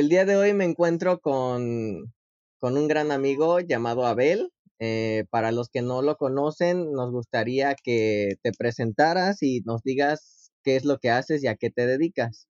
[0.00, 2.14] El día de hoy me encuentro con,
[2.58, 4.50] con un gran amigo llamado Abel.
[4.78, 10.52] Eh, para los que no lo conocen, nos gustaría que te presentaras y nos digas
[10.64, 12.48] qué es lo que haces y a qué te dedicas.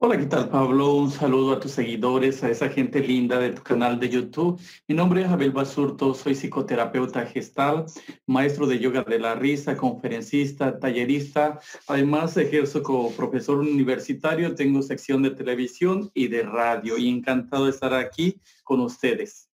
[0.00, 0.94] Hola, ¿qué tal Pablo?
[0.94, 4.60] Un saludo a tus seguidores, a esa gente linda de tu canal de YouTube.
[4.86, 7.84] Mi nombre es Abel Basurto, soy psicoterapeuta gestal,
[8.24, 11.58] maestro de yoga de la risa, conferencista, tallerista.
[11.88, 17.72] Además, ejerzo como profesor universitario, tengo sección de televisión y de radio y encantado de
[17.72, 19.50] estar aquí con ustedes.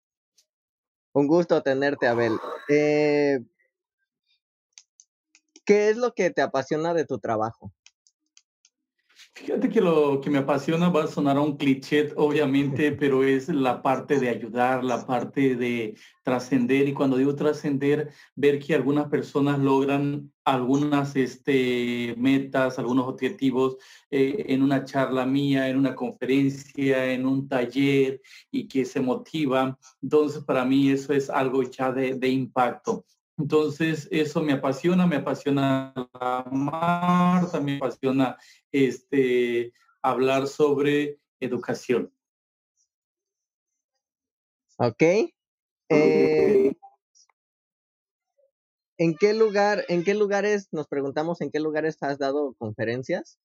[1.13, 2.37] Un gusto tenerte, Abel.
[2.67, 3.39] Eh,
[5.63, 7.71] ¿Qué es lo que te apasiona de tu trabajo?
[9.35, 13.49] Fíjate que lo que me apasiona va a sonar a un cliché, obviamente, pero es
[13.49, 16.87] la parte de ayudar, la parte de trascender.
[16.87, 23.77] Y cuando digo trascender, ver que algunas personas logran algunas este, metas, algunos objetivos
[24.11, 29.75] eh, en una charla mía, en una conferencia, en un taller y que se motivan.
[30.03, 33.03] Entonces, para mí eso es algo ya de, de impacto.
[33.35, 38.37] Entonces, eso me apasiona, me apasiona amar, también me apasiona
[38.73, 42.11] este, hablar sobre educación.
[44.77, 45.03] Ok.
[45.89, 46.73] Eh,
[48.97, 53.39] ¿En qué lugar, en qué lugares, nos preguntamos en qué lugares has dado conferencias?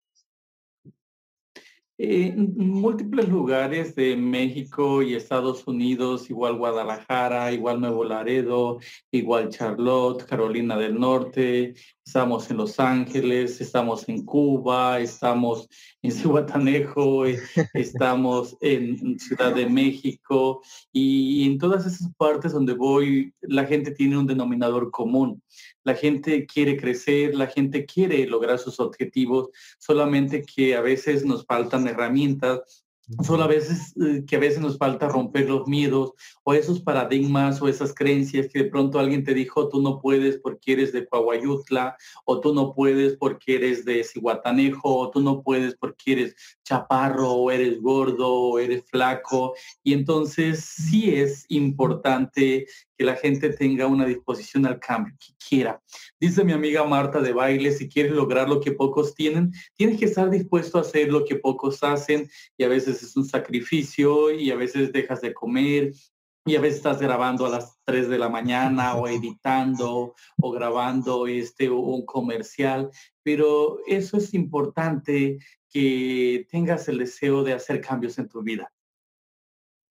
[1.98, 8.80] En múltiples lugares de México y Estados Unidos, igual Guadalajara, igual Nuevo Laredo,
[9.10, 11.72] igual Charlotte, Carolina del Norte,
[12.04, 15.70] estamos en Los Ángeles, estamos en Cuba, estamos
[16.02, 17.40] en Cihuatanejo, eh,
[17.72, 20.60] estamos en Ciudad de México
[20.92, 25.42] y en todas esas partes donde voy la gente tiene un denominador común.
[25.86, 31.46] La gente quiere crecer, la gente quiere lograr sus objetivos, solamente que a veces nos
[31.46, 32.84] faltan herramientas
[33.22, 36.10] Solo a veces eh, que a veces nos falta romper los miedos
[36.42, 40.38] o esos paradigmas o esas creencias que de pronto alguien te dijo tú no puedes
[40.38, 45.40] porque eres de Coahuayutla o tú no puedes porque eres de Cihuatanejo o tú no
[45.42, 46.36] puedes porque eres
[46.66, 49.54] chaparro o eres gordo o eres flaco.
[49.82, 52.66] Y entonces sí es importante
[52.98, 55.80] que la gente tenga una disposición al cambio, que quiera.
[56.18, 60.06] Dice mi amiga Marta de baile, si quieres lograr lo que pocos tienen, tienes que
[60.06, 64.50] estar dispuesto a hacer lo que pocos hacen y a veces es un sacrificio y
[64.50, 65.92] a veces dejas de comer
[66.46, 71.26] y a veces estás grabando a las 3 de la mañana o editando o grabando
[71.26, 72.90] este un comercial,
[73.22, 75.38] pero eso es importante
[75.76, 78.72] que tengas el deseo de hacer cambios en tu vida.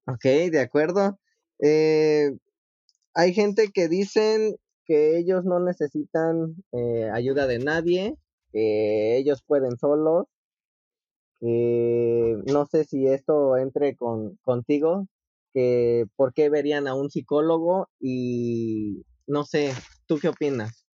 [0.08, 1.20] Ok, de acuerdo.
[1.60, 2.32] Eh,
[3.14, 8.16] hay gente que dicen que ellos no necesitan eh, ayuda de nadie,
[8.52, 10.26] que ellos pueden solos,
[11.40, 15.08] no sé si esto entre con, contigo,
[15.54, 19.72] que por qué verían a un psicólogo y no sé,
[20.08, 20.85] ¿tú qué opinas?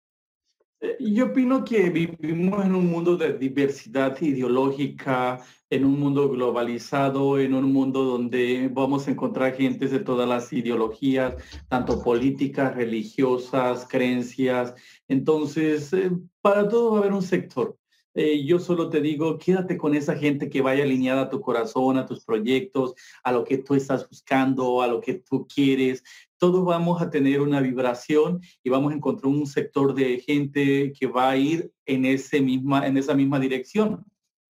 [0.99, 7.53] Yo opino que vivimos en un mundo de diversidad ideológica, en un mundo globalizado, en
[7.53, 11.35] un mundo donde vamos a encontrar gentes de todas las ideologías,
[11.67, 14.73] tanto políticas, religiosas, creencias.
[15.07, 17.77] Entonces, eh, para todo va a haber un sector.
[18.13, 21.97] Eh, yo solo te digo, quédate con esa gente que vaya alineada a tu corazón,
[21.97, 22.93] a tus proyectos,
[23.23, 26.03] a lo que tú estás buscando, a lo que tú quieres.
[26.41, 31.05] Todos vamos a tener una vibración y vamos a encontrar un sector de gente que
[31.05, 34.03] va a ir en, ese misma, en esa misma dirección.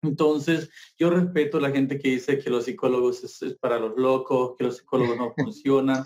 [0.04, 0.70] Entonces,
[1.00, 4.66] yo respeto a la gente que dice que los psicólogos es, para los locos, que
[4.66, 6.06] los psicólogos no funcionan.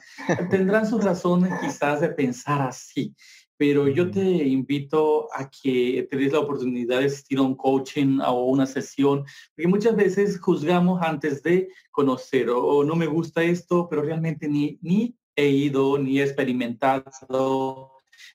[0.50, 3.14] Tendrán sus razones quizás de pensar así,
[3.58, 8.20] pero yo te invito a que te des la oportunidad de asistir a un coaching
[8.26, 13.90] o una sesión, porque muchas veces juzgamos antes de conocer o, no me gusta esto,
[13.90, 17.92] pero realmente ni, ni he ido, ni he experimentado,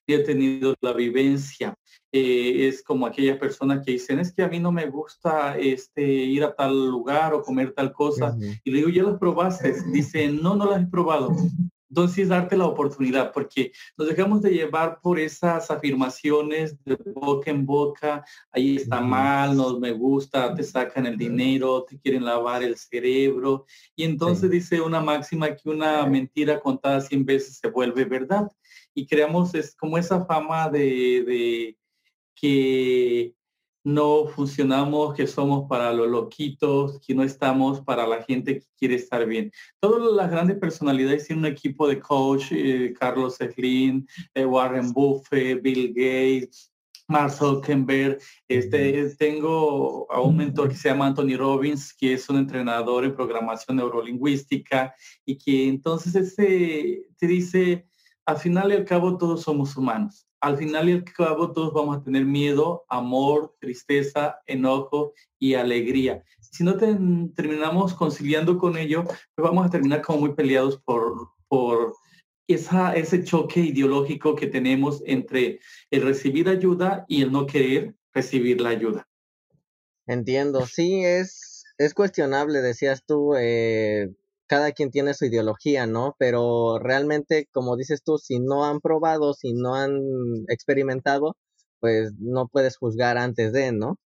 [0.06, 1.74] ni he tenido la vivencia.
[2.10, 6.02] Eh, es como aquellas personas que dicen, es que a mí no me gusta este,
[6.02, 8.36] ir a tal lugar o comer tal cosa.
[8.64, 9.74] Y le digo, ¿ya las probaste?
[9.92, 11.34] Dicen, no, no las he probado.
[11.88, 17.64] Entonces, darte la oportunidad, porque nos dejamos de llevar por esas afirmaciones de boca en
[17.64, 22.76] boca, ahí está mal, no me gusta, te sacan el dinero, te quieren lavar el
[22.76, 23.64] cerebro.
[23.96, 28.48] Y entonces dice una máxima que una mentira contada 100 veces se vuelve verdad.
[28.94, 31.78] Y creamos es como esa fama de, de
[32.34, 33.34] que
[33.84, 38.96] no funcionamos, que somos para los loquitos, que no estamos para la gente que quiere
[38.96, 39.50] estar bien.
[39.80, 45.62] Todas las grandes personalidades tienen un equipo de coach, eh, Carlos Slim, eh, Warren Buffett,
[45.62, 46.72] Bill Gates,
[47.08, 52.36] Mark Zuckerberg, este, tengo a un mentor que se llama Anthony Robbins, que es un
[52.36, 57.88] entrenador en programación neurolingüística y que entonces ese te dice,
[58.26, 60.27] al final y al cabo todos somos humanos.
[60.40, 66.22] Al final y al cabo todos vamos a tener miedo, amor, tristeza, enojo y alegría.
[66.40, 71.94] Si no terminamos conciliando con ello, pues vamos a terminar como muy peleados por, por
[72.46, 78.70] ese choque ideológico que tenemos entre el recibir ayuda y el no querer recibir la
[78.70, 79.08] ayuda.
[80.06, 84.08] Entiendo, sí, es, es cuestionable, decías tú, eh,
[84.48, 86.16] cada quien tiene su ideología, ¿no?
[86.18, 90.00] Pero realmente, como dices tú, si no han probado, si no han
[90.48, 91.36] experimentado,
[91.80, 93.96] pues no puedes juzgar antes de, ¿no?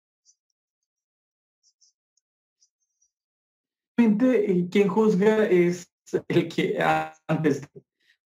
[3.96, 5.88] Quien juzga es
[6.28, 6.78] el que
[7.28, 7.82] antes de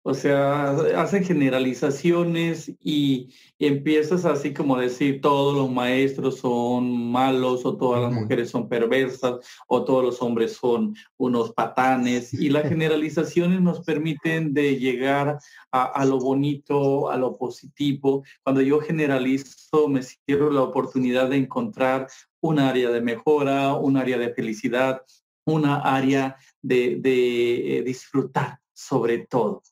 [0.06, 0.70] o sea,
[1.00, 8.12] hacen generalizaciones y, empiezas así como decir todos los maestros son malos o todas las
[8.12, 9.36] mujeres son perversas
[9.66, 12.34] o todos los hombres son unos patanes.
[12.34, 15.38] Y las generalizaciones nos permiten de llegar
[15.72, 18.24] a, a lo bonito, a lo positivo.
[18.42, 22.08] Cuando yo generalizo, me cierro la oportunidad de encontrar
[22.42, 25.00] un área de mejora, un área de felicidad,
[25.46, 29.62] una área de, de eh, disfrutar sobre todo.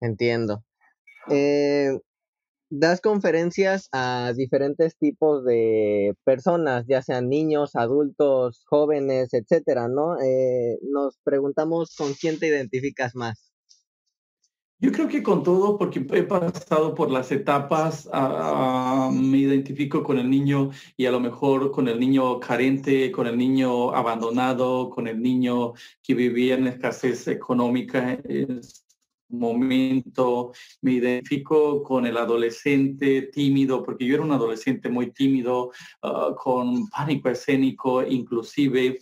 [0.00, 0.64] Entiendo.
[1.30, 1.98] Eh,
[2.70, 10.20] das conferencias a diferentes tipos de personas, ya sean niños, adultos, jóvenes, etcétera, ¿no?
[10.20, 13.48] Eh, nos preguntamos con quién te identificas más.
[14.80, 20.18] Yo creo que con todo, porque he pasado por las etapas, ah, me identifico con
[20.18, 25.08] el niño y a lo mejor con el niño carente, con el niño abandonado, con
[25.08, 28.20] el niño que vivía en escasez económica
[29.28, 30.52] momento,
[30.82, 35.70] me identifico con el adolescente tímido, porque yo era un adolescente muy tímido,
[36.02, 38.98] ah, con pánico escénico inclusive,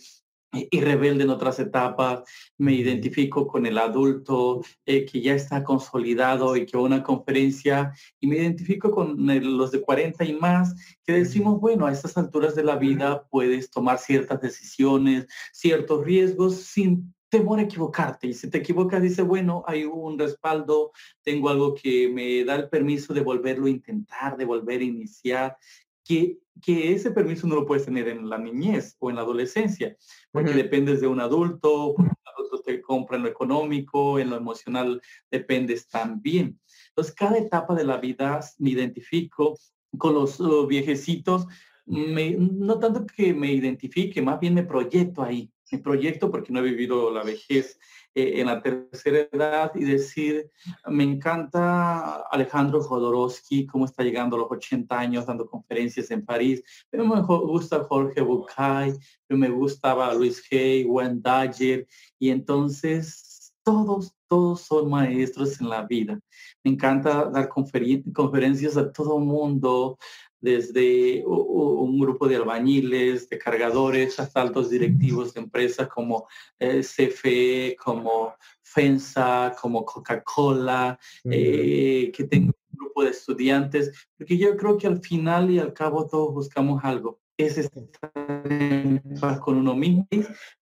[0.53, 2.23] y rebelde en otras etapas,
[2.57, 7.03] me identifico con el adulto eh, que ya está consolidado y que va a una
[7.03, 9.15] conferencia, y me identifico con
[9.57, 10.73] los de 40 y más,
[11.03, 16.55] que decimos, bueno, a estas alturas de la vida puedes tomar ciertas decisiones, ciertos riesgos
[16.55, 18.27] sin temor a equivocarte.
[18.27, 20.91] Y si te equivocas, dice, bueno, hay un respaldo,
[21.23, 25.57] tengo algo que me da el permiso de volverlo a intentar, de volver a iniciar,
[26.03, 29.97] que, que ese permiso no lo puedes tener en la niñez o en la adolescencia,
[30.31, 34.37] porque dependes de un adulto, porque un adulto te compra en lo económico, en lo
[34.37, 36.59] emocional dependes también.
[36.89, 39.59] Entonces, cada etapa de la vida me identifico
[39.97, 41.45] con los uh, viejecitos,
[41.85, 46.63] no tanto que me identifique, más bien me proyecto ahí mi proyecto porque no he
[46.63, 47.79] vivido la vejez
[48.15, 50.49] eh, en la tercera edad y decir,
[50.87, 56.63] me encanta Alejandro Jodorowsky, cómo está llegando a los 80 años dando conferencias en París,
[56.91, 58.93] me gusta Jorge Bucay,
[59.29, 61.87] me gustaba Luis Hay, Wayne Dyer,
[62.17, 66.17] y entonces todos, todos son maestros en la vida.
[66.63, 69.97] Me encanta dar conferencias a todo mundo,
[70.39, 76.27] desde un grupo de albañiles, de cargadores, hasta altos directivos de empresas como
[76.59, 84.55] eh, CFE, como FENSA, como Coca-Cola, eh, que tengo un grupo de estudiantes, porque yo
[84.57, 87.19] creo que al final y al cabo todos buscamos algo.
[87.37, 87.83] Es estar
[88.15, 90.07] en paz con uno mismo,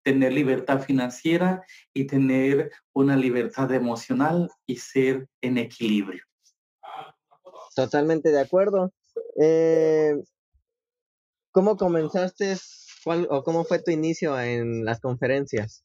[0.02, 1.64] tener libertad financiera
[1.94, 6.22] y tener una libertad emocional y ser en equilibrio.
[7.74, 8.92] Totalmente de acuerdo.
[9.38, 10.14] Eh,
[11.52, 12.56] ¿Cómo comenzaste
[13.06, 15.84] o cómo fue tu inicio en las conferencias?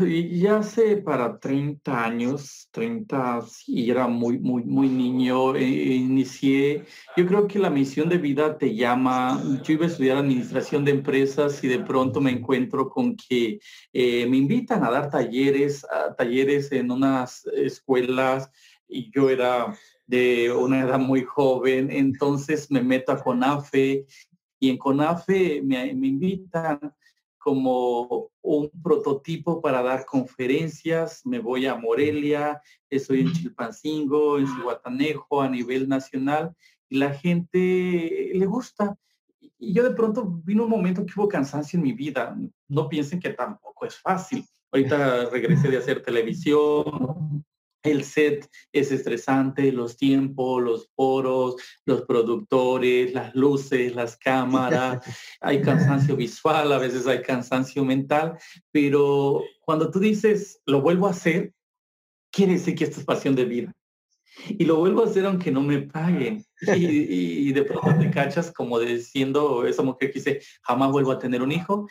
[0.00, 6.84] Ya hace para 30 años, 30, sí, era muy, muy, muy niño, eh, inicié,
[7.16, 10.92] yo creo que la misión de vida te llama, yo iba a estudiar administración de
[10.92, 13.58] empresas y de pronto me encuentro con que
[13.92, 15.84] eh, me invitan a dar talleres,
[16.16, 18.50] talleres en unas escuelas
[18.86, 19.76] y yo era
[20.08, 24.06] de una edad muy joven, entonces me meto a CONAFE
[24.58, 26.94] y en CONAFE me, me invitan
[27.36, 35.42] como un prototipo para dar conferencias, me voy a Morelia, estoy en Chilpancingo, en Cihuatanejo
[35.42, 36.54] a nivel nacional
[36.88, 38.96] y la gente le gusta.
[39.58, 42.36] Y yo de pronto vino un momento que hubo cansancio en mi vida.
[42.66, 44.44] No piensen que tampoco es fácil.
[44.72, 47.44] Ahorita regresé de hacer televisión,
[47.90, 55.00] el set es estresante, los tiempos, los foros, los productores, las luces, las cámaras,
[55.40, 58.38] hay cansancio visual, a veces hay cansancio mental,
[58.70, 61.52] pero cuando tú dices, lo vuelvo a hacer,
[62.30, 63.74] quiere decir que esto es pasión de vida.
[64.48, 66.44] y lo vuelvo a hacer aunque no me paguen.
[66.76, 71.42] Y, de pronto te cachas como diciendo esa mujer que dice, jamás vuelvo a tener
[71.42, 71.88] un hijo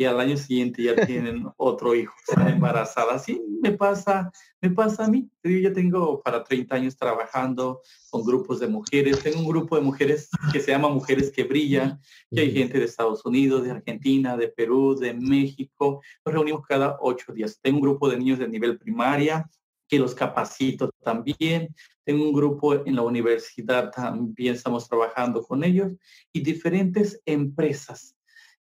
[0.00, 3.16] y al año siguiente ya tienen otro hijo, están embarazada.
[3.16, 5.28] Así me pasa, me pasa a mí.
[5.44, 9.22] Yo ya tengo para 30 años trabajando con grupos de mujeres.
[9.22, 12.86] Tengo un grupo de mujeres que se llama Mujeres que Brillan, que hay gente de
[12.86, 16.00] Estados Unidos, de Argentina, de Perú, de México.
[16.24, 17.58] Nos reunimos cada ocho días.
[17.60, 19.50] Tengo un grupo de niños de nivel primaria
[19.86, 21.74] que los capacito también.
[22.04, 25.92] Tengo un grupo en la universidad, también estamos trabajando con ellos
[26.32, 28.16] y diferentes empresas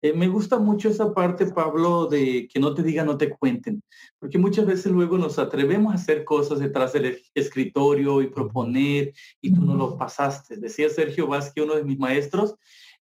[0.01, 3.81] eh, me gusta mucho esa parte, Pablo, de que no te digan, no te cuenten,
[4.19, 9.53] porque muchas veces luego nos atrevemos a hacer cosas detrás del escritorio y proponer y
[9.53, 10.57] tú no lo pasaste.
[10.57, 12.55] Decía Sergio Vázquez, uno de mis maestros,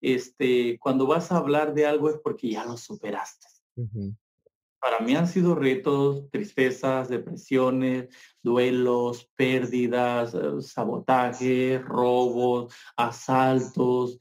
[0.01, 3.47] este, cuando vas a hablar de algo es porque ya lo superaste.
[4.79, 8.09] Para mí han sido retos, tristezas, depresiones,
[8.41, 14.19] duelos, pérdidas, eh, sabotaje, robos, asaltos,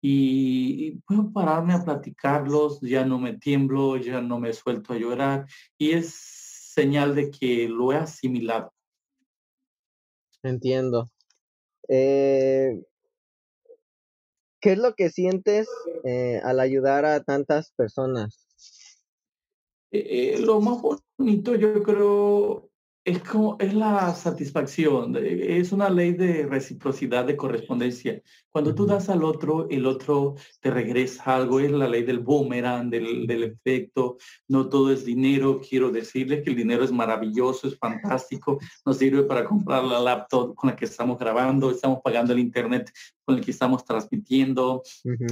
[0.00, 5.46] y, puedo pararme a platicarlos, ya no me tiemblo, ya no me suelto a llorar
[5.76, 8.72] y es señal de que lo he asimilado.
[10.42, 11.10] Entiendo.
[11.88, 12.80] Eh,
[14.60, 15.68] ¿Qué es lo que sientes
[16.04, 18.46] eh, al ayudar a tantas personas?
[19.90, 22.70] Eh, lo más bonito yo creo
[23.08, 28.20] es como es la satisfacción, es una ley de reciprocidad, de correspondencia.
[28.50, 32.90] Cuando tú das al otro, el otro te regresa algo, es la ley del boomerang,
[32.90, 34.18] del, del efecto.
[34.46, 39.22] No todo es dinero, quiero decirles que el dinero es maravilloso, es fantástico, nos sirve
[39.22, 42.92] para comprar la laptop con la que estamos grabando, estamos pagando el internet
[43.24, 44.82] con el que estamos transmitiendo,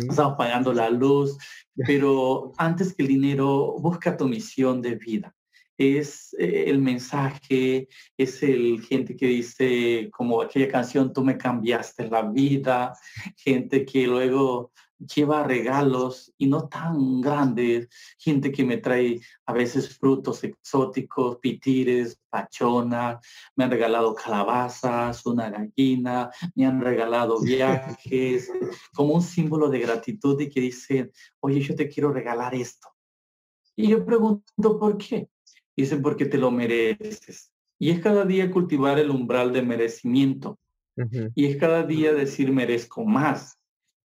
[0.09, 1.37] estamos pagando la luz,
[1.75, 5.36] pero antes que el dinero, busca tu misión de vida
[5.79, 12.09] es eh, el mensaje, es el gente que dice como aquella canción, tú me cambiaste
[12.09, 12.95] la vida,
[13.37, 19.97] gente que luego lleva regalos y no tan grandes, gente que me trae a veces
[19.97, 28.51] frutos exóticos, pitires, pachonas, me han regalado calabazas, una gallina, me han regalado viajes,
[28.95, 32.89] como un símbolo de gratitud y que dicen, oye, yo te quiero regalar esto.
[33.77, 35.29] Y yo pregunto, ¿por qué?
[35.77, 37.53] Dicen porque te lo mereces.
[37.79, 40.59] Y es cada día cultivar el umbral de merecimiento.
[41.35, 43.59] Y es cada día decir merezco más.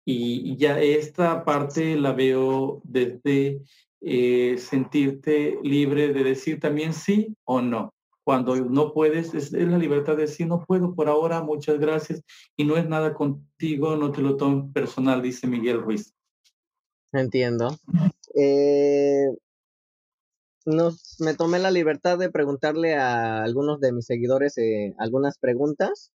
[0.06, 3.62] Y, ya esta parte la veo desde
[4.00, 7.94] eh, sentirte libre de decir también sí o no.
[8.24, 12.24] Cuando no puedes, es, la libertad de decir no puedo por ahora, muchas gracias.
[12.56, 16.14] Y no es nada contigo, no te lo tomes personal, dice Miguel Ruiz.
[17.12, 17.78] Entiendo.
[18.34, 19.28] Eh,
[20.68, 26.12] nos, me tomé la libertad de preguntarle a algunos de mis seguidores eh, algunas preguntas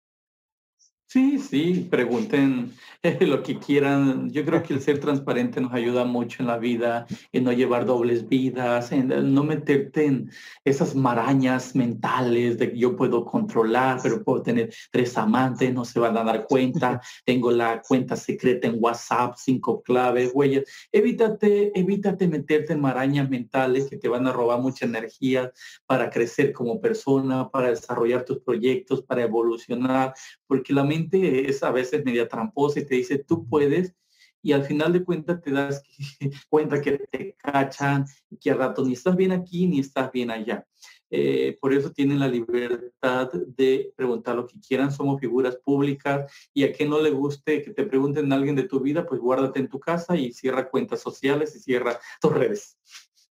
[1.13, 2.73] Sí, sí, pregunten
[3.21, 4.31] lo que quieran.
[4.31, 7.85] Yo creo que el ser transparente nos ayuda mucho en la vida, en no llevar
[7.85, 10.31] dobles vidas, en no meterte en
[10.65, 16.01] esas marañas mentales de que yo puedo controlar, pero puedo tener tres amantes, no se
[16.01, 16.99] van a dar cuenta.
[17.27, 20.65] Tengo la cuenta secreta en WhatsApp, cinco claves, huellas.
[20.93, 25.53] Evítate, evítate meterte en marañas mentales que te van a robar mucha energía
[25.85, 30.15] para crecer como persona, para desarrollar tus proyectos, para evolucionar,
[30.47, 33.95] porque la mente es a veces media tramposa y te dice, tú puedes,
[34.43, 35.83] y al final de cuentas te das
[36.51, 38.05] cuenta que te cachan,
[38.41, 40.67] que al rato ni estás bien aquí ni estás bien allá.
[41.11, 46.65] Eh, por eso tienen la libertad de preguntar lo que quieran, somos figuras públicas y
[46.65, 49.61] a quien no le guste que te pregunten a alguien de tu vida, pues guárdate
[49.61, 52.79] en tu casa y cierra cuentas sociales y cierra tus redes.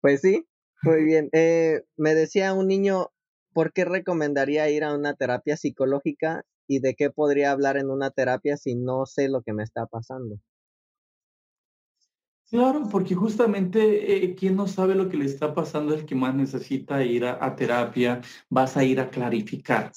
[0.01, 0.45] Pues sí,
[0.83, 1.29] muy bien.
[1.33, 3.11] Eh, me decía un niño,
[3.53, 8.11] ¿por qué recomendaría ir a una terapia psicológica y de qué podría hablar en una
[8.11, 10.37] terapia si no sé lo que me está pasando.
[12.49, 16.13] Claro, porque justamente eh, quien no sabe lo que le está pasando es el que
[16.13, 19.91] más necesita ir a, terapia, vas a ir a clarificar.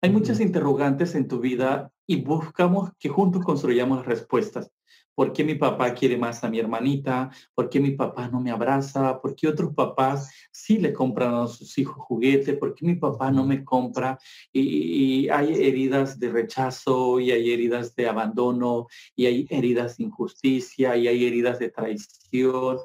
[0.00, 4.72] Hay muchas interrogantes en tu vida y buscamos que juntos construyamos respuestas.
[5.14, 7.30] ¿Por qué mi papá quiere más a mi hermanita?
[7.54, 9.20] ¿Por qué mi papá no me abraza?
[9.20, 12.56] ¿Por qué otros papás sí le compran a sus hijos juguetes?
[12.56, 14.18] ¿Por qué mi papá no me compra?
[14.52, 20.96] Y, hay heridas de rechazo y hay heridas de abandono y hay heridas de injusticia
[20.96, 22.78] y hay heridas de traición.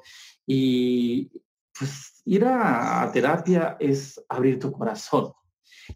[0.46, 1.32] Y
[1.78, 5.34] pues ir a terapia es abrir tu corazón.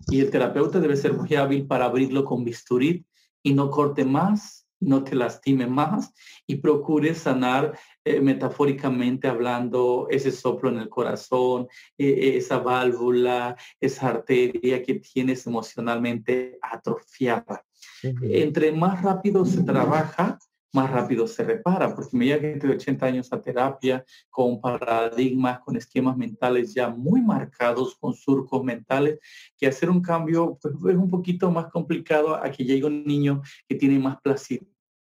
[0.07, 3.05] Y el terapeuta debe ser muy hábil para abrirlo con bisturí
[3.43, 6.13] y no corte más no te lastime más
[6.47, 11.67] y procure sanar eh, metafóricamente hablando, ese soplo en el corazón,
[11.97, 17.65] e, esa válvula, esa arteria que tienes emocionalmente atrofiada.
[18.03, 20.39] Entre más rápido se trabaja,
[20.73, 25.59] más rápido se repara, porque me llega gente de 80 años a terapia con paradigmas,
[25.61, 29.19] con esquemas mentales ya muy marcados, con surcos mentales,
[29.57, 33.41] que hacer un cambio pues, es un poquito más complicado a que llegue un niño
[33.67, 34.17] que tiene más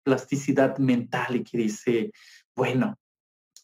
[0.05, 2.13] plasticidad mental y que dice,
[2.57, 2.97] bueno,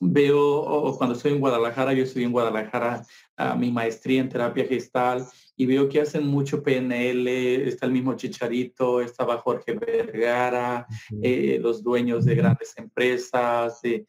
[0.00, 3.05] veo cuando estoy en Guadalajara, yo estoy en Guadalajara,
[3.37, 5.25] a mi maestría en terapia gestal
[5.57, 7.28] y veo que hacen mucho PNL,
[7.69, 10.87] está el mismo Chicharito, estaba Jorge Vergara,
[11.23, 14.07] eh, los dueños de grandes empresas, de,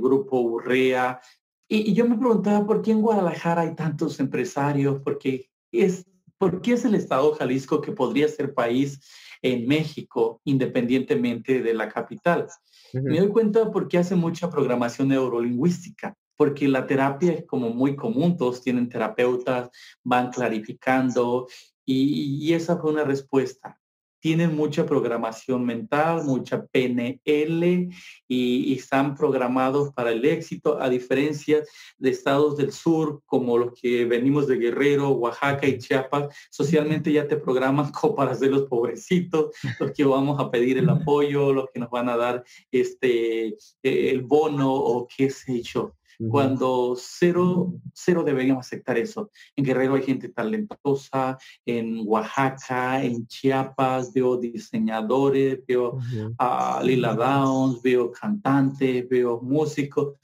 [0.00, 1.20] Grupo Urrea.
[1.68, 6.06] Y, yo me preguntaba por qué en Guadalajara hay tantos empresarios, por qué es,
[6.38, 8.98] por qué es el estado Jalisco que podría ser país
[9.42, 12.46] en México, independientemente de la capital.
[12.92, 18.36] Me doy cuenta porque hace mucha programación neurolingüística, porque la terapia es como muy común,
[18.36, 19.70] todos tienen terapeutas,
[20.02, 21.46] van clarificando
[21.84, 23.77] y esa fue una respuesta
[24.20, 27.90] tienen mucha programación mental, mucha PNL
[28.26, 31.62] y, están programados para el éxito, a diferencia
[31.98, 37.26] de estados del sur como los que venimos de Guerrero, Oaxaca y Chiapas, socialmente ya
[37.26, 41.66] te programan como para ser los pobrecitos, los que vamos a pedir el apoyo, los
[41.72, 48.24] que nos van a dar este, el bono o qué sé yo cuando cero, cero
[48.24, 49.30] deberíamos aceptar eso.
[49.54, 55.98] En Guerrero hay gente talentosa, en Oaxaca, en Chiapas, veo diseñadores, veo
[56.38, 60.14] a Lila Downs, veo cantantes, veo músicos,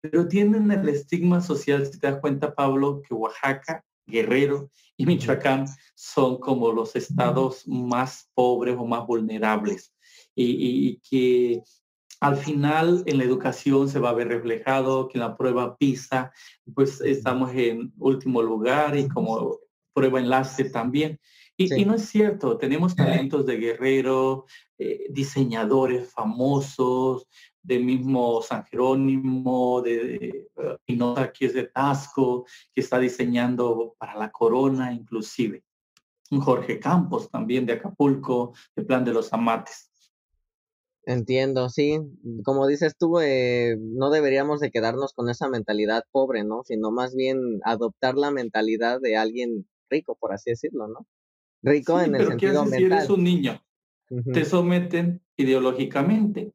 [0.00, 5.66] pero tienen el estigma social, si te das cuenta, Pablo, que Oaxaca, Guerrero y Michoacán
[5.94, 9.92] son como los estados más pobres o más vulnerables.
[10.34, 11.62] Y que
[12.20, 16.32] al final en la educación se va a ver reflejado que en la prueba PISA,
[16.74, 19.58] pues estamos en último lugar y como
[19.94, 21.18] prueba enlace también.
[21.56, 24.46] Y, no es cierto, tenemos talentos de guerrero,
[24.78, 27.26] eh, diseñadores famosos,
[27.62, 30.48] de mismo San Jerónimo, de,
[30.86, 35.62] Pinota, que es de Tasco, que está diseñando para la corona inclusive.
[36.30, 39.89] Jorge Campos también de Acapulco, de Plan de los Amates.
[41.04, 41.98] Entiendo, sí.
[42.44, 46.62] Como dices tú, eh, no deberíamos de quedarnos con esa mentalidad pobre, ¿no?
[46.64, 51.06] Sino más bien adoptar la mentalidad de alguien rico, por así decirlo, ¿no?
[51.62, 52.78] Rico en el sentido mental.
[52.78, 53.62] Si eres un niño,
[54.32, 56.52] te someten ideológicamente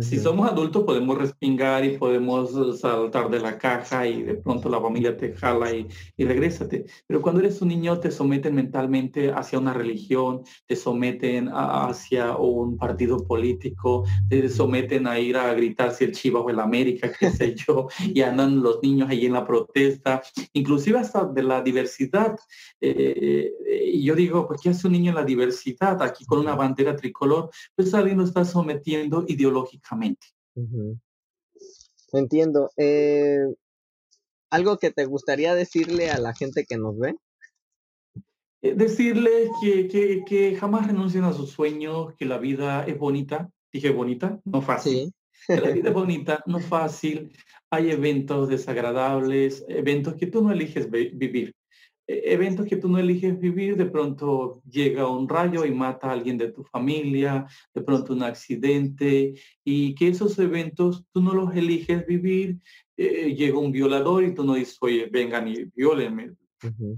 [0.00, 4.68] si somos adultos podemos respingar y podemos uh, saltar de la caja y de pronto
[4.68, 6.84] la familia te jala y, y regrésate.
[7.06, 12.76] Pero cuando eres un niño te someten mentalmente hacia una religión, te someten hacia un
[12.76, 17.30] partido político, te someten a ir a gritar si el Chivas o el América, qué
[17.30, 22.36] sé yo, y andan los niños ahí en la protesta, inclusive hasta de la diversidad.
[22.80, 23.50] Eh,
[23.94, 26.02] y yo digo, pues ¿qué hace un niño en la diversidad?
[26.02, 29.85] Aquí con una bandera tricolor, pues alguien lo está sometiendo ideológicamente
[32.12, 32.70] Entiendo.
[32.76, 33.44] Eh,
[34.50, 37.14] ¿Algo que te gustaría decirle a la gente que nos ve?
[38.62, 43.50] Eh, decirle que, que, jamás renuncien a sus sueños, que la vida es bonita.
[43.72, 45.12] Dije bonita, no fácil.
[45.48, 47.32] la vida es bonita, no fácil.
[47.70, 51.54] Hay eventos desagradables, eventos que tú no eliges vivir.
[52.06, 56.12] E-, eventos que tú no eliges vivir, de pronto llega un rayo y mata a
[56.12, 61.54] alguien de tu familia, de pronto un accidente, y que esos eventos tú no los
[61.54, 62.58] eliges vivir,
[62.96, 66.32] eh, llega un violador y tú no dices, oye, vengan y violenme,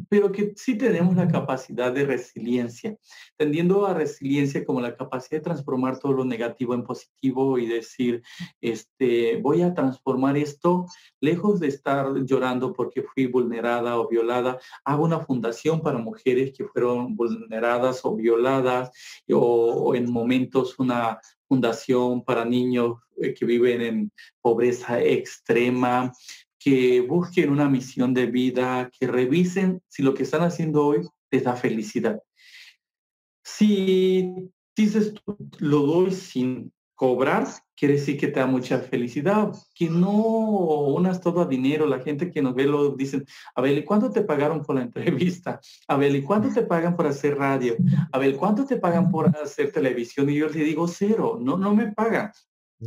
[0.08, 2.96] pero que sí tenemos la capacidad de resiliencia,
[3.36, 8.22] tendiendo a resiliencia como la capacidad de transformar todo lo negativo en positivo y decir,
[8.60, 10.86] este, voy a transformar esto,
[11.20, 16.64] lejos de estar llorando porque fui vulnerada o violada, hago una fundación para mujeres que
[16.64, 18.90] fueron vulneradas o violadas,
[19.30, 26.12] o en momentos una fundación para niños eh, que viven en pobreza extrema,
[26.58, 31.44] que busquen una misión de vida, que revisen si lo que están haciendo hoy les
[31.44, 32.20] da felicidad.
[33.44, 35.14] Si dices,
[35.58, 41.42] lo doy sin cobrar, quiere decir que te da mucha felicidad, que no unas todo
[41.42, 44.62] a dinero, la gente que nos ve lo dicen, a ver, ¿y cuánto te pagaron
[44.62, 45.60] por la entrevista?
[45.86, 47.76] A ver, ¿y cuánto te pagan por hacer radio?
[48.10, 50.28] A ver, ¿cuánto te pagan por hacer televisión?
[50.28, 52.32] Y yo le digo cero, no, no me pagan.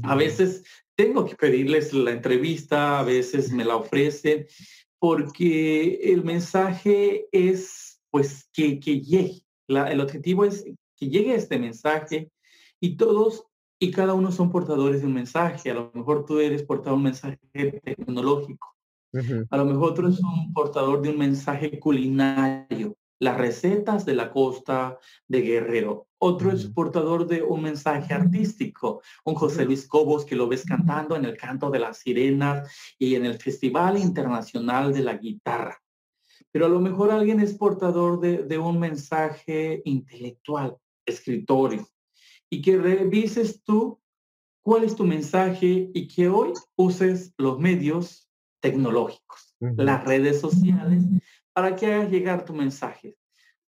[0.04, 0.64] A veces
[0.96, 4.48] tengo que pedirles la entrevista, a veces me la ofrecen,
[5.00, 9.44] porque el mensaje es, pues, que, llegue.
[9.68, 10.64] el objetivo es
[10.96, 12.32] que llegue este mensaje
[12.80, 13.46] y todos
[13.80, 15.72] y cada uno son portadores de un mensaje.
[15.72, 17.40] A lo mejor tú eres portador de un mensaje
[17.84, 18.76] tecnológico.
[19.50, 24.32] A lo mejor otro es un portador de un mensaje culinario, las recetas de la
[24.32, 26.08] costa de Guerrero.
[26.18, 31.16] Otro es portador de un mensaje artístico, un José Luis Cobos que lo ves cantando
[31.16, 35.80] en el canto de las sirenas y en el Festival Internacional de la Guitarra.
[36.52, 41.88] Pero a lo mejor alguien es portador de, de un mensaje intelectual, escritorio,
[42.50, 44.00] y que revises tú
[44.64, 48.28] cuál es tu mensaje y que hoy uses los medios
[48.62, 51.04] tecnológicos, las redes sociales,
[51.54, 53.18] para que hagas llegar tu mensaje.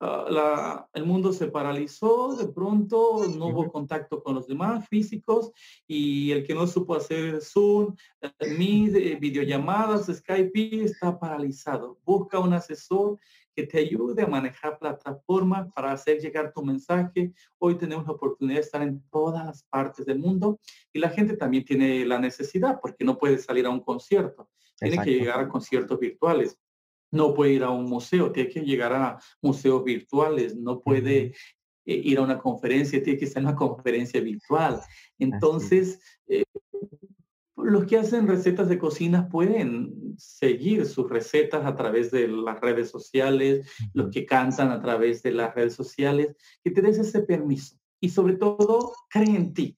[0.05, 5.51] Ah, el mundo se paralizó, de pronto no hubo contacto con los demás físicos
[5.87, 11.99] y el que no supo hacer Zoom, eh, Meet, eh, videollamadas, Skype, está paralizado.
[12.03, 13.17] Busca un asesor
[13.55, 17.31] que te ayude a manejar plataformas para hacer llegar tu mensaje.
[17.57, 20.59] Hoy tenemos la oportunidad de estar en todas las partes del mundo
[20.91, 24.49] y la gente también tiene la necesidad porque no puede salir a un concierto.
[24.77, 26.57] Tiene que llegar a conciertos virtuales.
[27.13, 31.33] No puede ir a un museo, tiene que llegar a museos virtuales, no puede
[31.85, 34.81] eh, ir a una conferencia, tiene que estar en una conferencia virtual.
[35.19, 36.43] Entonces, eh,
[37.55, 42.89] los que hacen recetas de cocina pueden seguir sus recetas a través de las redes
[42.89, 47.77] sociales, los que cantan a través de las redes sociales, que te des ese permiso.
[47.99, 49.77] Y sobre todo, cree en ti.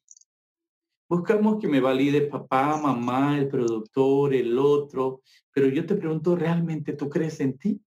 [1.07, 6.93] Buscamos que me valide papá, mamá, el productor, el otro, pero yo te pregunto, ¿realmente
[6.93, 7.81] tú crees en ti?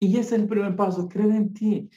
[0.00, 1.90] Y ese es el primer paso, creer en ti.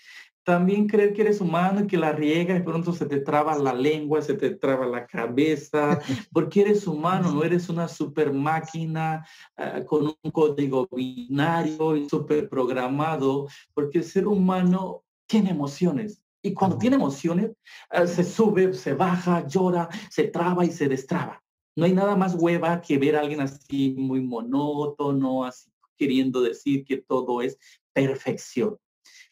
[0.43, 3.73] También creer que eres humano y que la riega y pronto se te traba la
[3.73, 5.99] lengua, se te traba la cabeza,
[6.33, 12.49] porque eres humano, no eres una super máquina ah, con un código binario y super
[12.49, 16.20] programado, porque el ser humano tiene emociones.
[16.43, 17.51] Y cuando tiene emociones,
[17.89, 21.41] ah, se sube, se baja, llora, se traba y se destraba.
[21.75, 26.83] No hay nada más hueva que ver a alguien así muy monótono, así queriendo decir
[26.83, 27.57] que todo es
[27.93, 28.77] perfección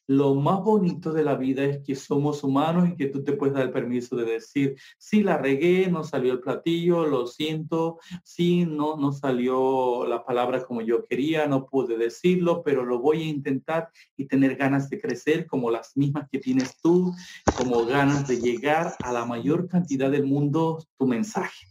[0.09, 3.53] lo más bonito de la vida es que somos humanos y que tú te puedes
[3.53, 8.65] dar el permiso de decir, sí, la regué, no salió el platillo, lo siento, sí,
[8.65, 13.27] no, no salió la palabra como yo quería, no pude decirlo, pero lo voy a
[13.27, 17.13] intentar y tener ganas de crecer como las mismas que tienes tú,
[17.53, 21.67] como ganas de llegar a la mayor cantidad del mundo tu mensaje.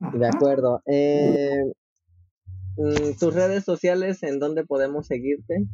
[0.00, 0.80] De acuerdo.
[0.86, 1.60] Eh,
[3.18, 5.64] tus redes sociales, ¿en dónde podemos seguirte?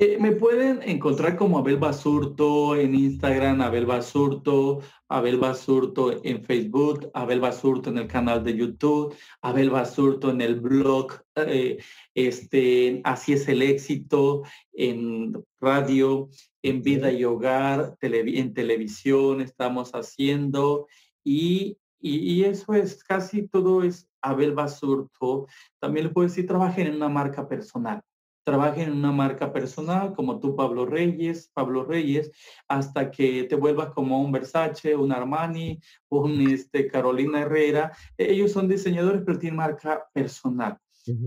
[0.00, 7.10] Eh, me pueden encontrar como Abel Basurto en Instagram, Abel Basurto, Abel Basurto en Facebook,
[7.14, 11.78] Abel Basurto en el canal de YouTube, Abel Basurto en el blog, eh,
[12.14, 16.28] este, Así es el éxito, en radio,
[16.62, 20.86] en vida y hogar, en televisión estamos haciendo
[21.24, 25.46] y, y, eso es casi todo es Abel Basurto.
[25.80, 28.02] También le puedo decir, trabajen en una marca personal
[28.48, 32.30] trabajen en una marca personal como tú, Pablo Reyes, Pablo Reyes,
[32.66, 37.92] hasta que te vuelvas como un Versace, un Armani, un este, Carolina Herrera.
[38.16, 40.78] Ellos son diseñadores, pero tienen marca personal.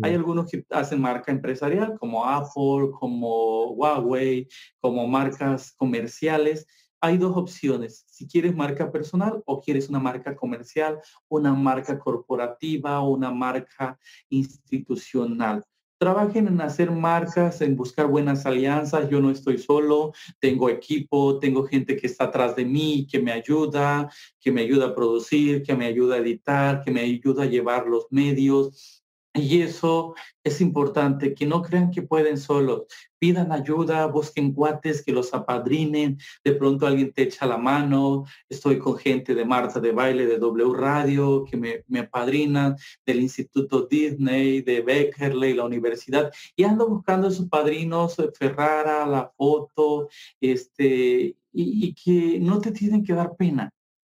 [0.02, 4.48] Hay algunos que hacen marca empresarial, como Apple, como Huawei,
[4.80, 6.66] como marcas comerciales.
[7.02, 13.02] Hay dos opciones, si quieres marca personal o quieres una marca comercial, una marca corporativa
[13.02, 15.64] o una marca institucional
[16.02, 19.08] trabajen en hacer marcas, en buscar buenas alianzas.
[19.08, 23.32] Yo no estoy solo, tengo equipo, tengo gente que está atrás de mí, que me
[23.32, 24.10] ayuda,
[24.40, 27.86] que me ayuda a producir, que me ayuda a editar, que me ayuda a llevar
[27.86, 29.01] los medios.
[29.34, 30.14] Y eso
[30.44, 32.84] es importante, que no crean que pueden solos.
[33.18, 36.18] Pidan ayuda, busquen cuates que los apadrinen.
[36.44, 38.26] De pronto alguien te echa la mano.
[38.50, 43.22] Estoy con gente de Marta de Baile, de W Radio, que me, me apadrinan, del
[43.22, 46.30] Instituto Disney, de Beckerley, la universidad.
[46.58, 50.10] Y ando buscando a sus padrinos, Ferrara, la foto,
[50.42, 53.72] este, y, que no te tienen que dar pena.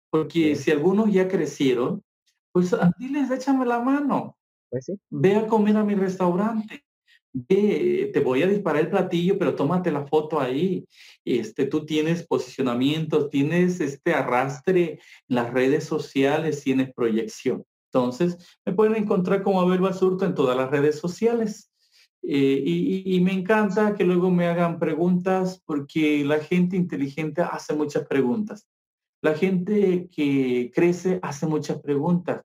[0.09, 2.03] Porque si algunos ya crecieron,
[2.53, 4.38] pues diles, échame la mano
[4.69, 6.83] pues Ve a comer a mi restaurante.
[7.31, 10.85] Ve, te voy a disparar el platillo, pero tómate la foto ahí.
[11.23, 17.63] Este, tú tienes posicionamiento, tienes este arrastre las redes sociales, tienes proyección.
[17.91, 21.71] Entonces, me pueden encontrar como Abel Basurto en todas las redes sociales.
[22.21, 27.73] Eh, y, y, me encanta que luego me hagan preguntas porque la gente inteligente hace
[27.73, 28.67] muchas preguntas.
[29.21, 32.41] La gente que crece hace muchas preguntas.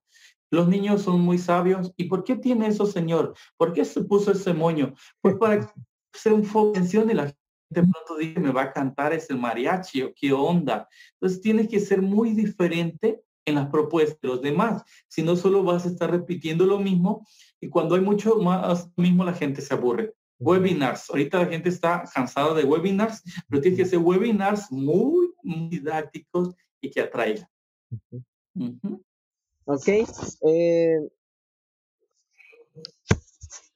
[0.55, 1.93] Los niños son muy sabios.
[1.97, 3.35] ¿Y por qué tiene eso, Señor?
[3.57, 4.95] ¿Por qué se puso ese moño?
[5.21, 5.73] Pues para
[6.12, 7.35] ser un foco de la
[7.71, 10.88] de pronto dice, me va a cantar es el mariachi o qué onda.
[11.14, 14.85] Entonces tienes que ser muy diferente en las propuestas de los demás.
[15.09, 17.27] Si no, solo vas a estar repitiendo lo mismo
[17.61, 20.14] y cuando hay mucho más mismo la gente se aburre.
[20.38, 21.11] Webinars.
[21.11, 26.90] Ahorita la gente está cansada de webinars, pero tienes que hacer webinars muy, didácticos y
[26.90, 27.49] que atraigan.
[29.66, 29.88] Ok.
[30.46, 31.09] Eh,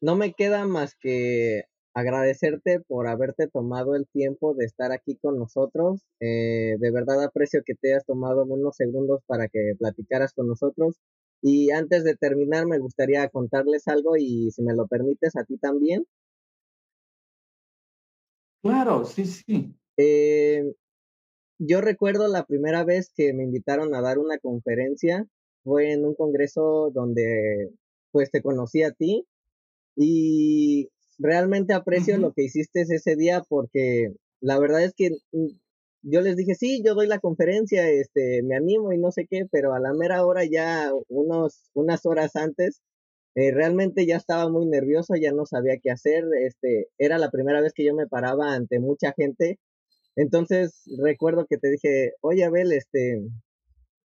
[0.01, 5.39] no me queda más que agradecerte por haberte tomado el tiempo de estar aquí con
[5.39, 6.03] nosotros.
[6.21, 10.97] Eh, de verdad aprecio que te hayas tomado unos segundos para que platicaras con nosotros.
[11.43, 15.57] Y antes de terminar, me gustaría contarles algo y si me lo permites a ti
[15.59, 16.05] también.
[18.63, 19.75] Claro, sí, sí.
[19.97, 20.75] Eh,
[21.59, 25.27] yo recuerdo la primera vez que me invitaron a dar una conferencia,
[25.69, 27.71] fue en un congreso donde
[28.11, 29.27] pues te conocí a ti
[29.95, 35.49] y realmente aprecio lo que hiciste ese día porque la verdad es que mm,
[36.03, 39.47] yo les dije, sí, yo doy la conferencia, este, me animo y no sé qué,
[39.51, 42.81] pero a la mera hora ya unos, unas horas antes,
[43.35, 47.61] eh, realmente ya estaba muy nervioso, ya no sabía qué hacer, este, era la primera
[47.61, 49.59] vez que yo me paraba ante mucha gente,
[50.17, 53.21] entonces recuerdo que te dije, oye Abel, este,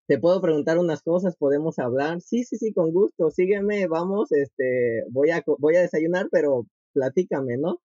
[0.06, 2.20] te puedo preguntar unas cosas, podemos hablar.
[2.20, 3.30] Sí, sí, sí, con gusto.
[3.30, 7.80] Sígueme, vamos, este, voy a voy a desayunar, pero platícame, ¿no?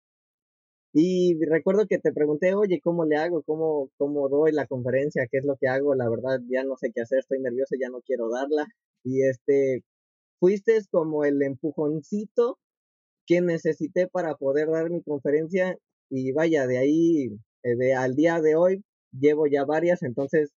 [0.93, 3.43] Y recuerdo que te pregunté, oye, ¿cómo le hago?
[3.43, 5.27] ¿Cómo, ¿Cómo doy la conferencia?
[5.29, 5.93] ¿Qué es lo que hago?
[5.93, 8.65] La verdad, ya no sé qué hacer, estoy nervioso, ya no quiero darla.
[9.03, 9.83] Y este,
[10.39, 12.59] fuiste como el empujoncito
[13.27, 15.77] que necesité para poder dar mi conferencia.
[16.09, 17.25] Y vaya, de ahí,
[17.63, 20.51] eh, de al día de hoy, llevo ya varias, entonces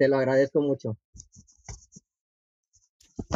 [0.00, 0.96] te lo agradezco mucho.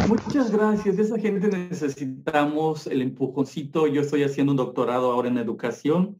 [0.08, 0.96] Muchas gracias.
[0.96, 3.86] De esa gente necesitamos el empujoncito.
[3.86, 6.18] Yo estoy haciendo un doctorado ahora en educación.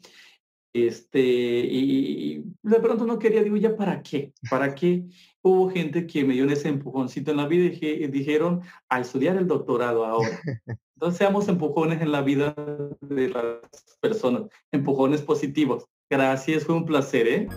[0.74, 4.34] Este, y de pronto no quería, digo, ¿ya para qué?
[4.50, 5.04] ¿Para qué?
[5.40, 9.46] Hubo gente que me dio ese empujoncito en la vida y, dijeron a estudiar el
[9.46, 10.28] doctorado ahora.
[10.96, 12.54] Entonces seamos empujones en la vida
[13.00, 15.86] de las personas, empujones positivos.
[16.10, 17.48] Gracias, fue un placer, ¿eh?